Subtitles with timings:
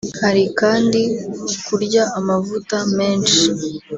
[0.21, 1.01] Hari kandi
[1.65, 3.43] kurya amavuta menshi